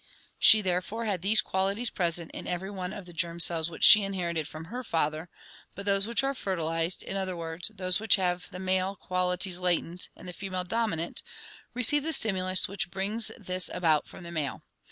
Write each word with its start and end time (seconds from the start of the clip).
She 0.39 0.63
therefore 0.63 1.05
had 1.05 1.21
these 1.21 1.41
qualities 1.43 1.91
present 1.91 2.31
in 2.31 2.47
every 2.47 2.71
one 2.71 2.91
of 2.91 3.05
the 3.05 3.13
germ 3.13 3.39
cells 3.39 3.69
which 3.69 3.83
she 3.83 4.01
inherited 4.01 4.47
from 4.47 4.65
her 4.65 4.83
father; 4.83 5.29
but 5.75 5.85
those 5.85 6.07
which 6.07 6.23
are 6.23 6.33
fertilized, 6.33 7.03
in 7.03 7.15
other 7.15 7.37
words, 7.37 7.69
those 7.75 7.99
which 7.99 8.15
have 8.15 8.47
the 8.49 8.57
male 8.57 8.95
qualities 8.95 9.59
latent 9.59 10.09
and 10.15 10.27
the 10.27 10.33
female 10.33 10.63
dominant, 10.63 11.21
receive 11.75 12.01
the 12.01 12.13
stimulus 12.13 12.67
which 12.67 12.89
brings 12.89 13.29
this 13.37 13.69
about 13.71 14.07
from 14.07 14.23
the 14.23 14.31
male. 14.31 14.63